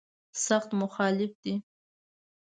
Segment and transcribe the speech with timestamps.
[0.45, 1.53] سخت مخالف دی.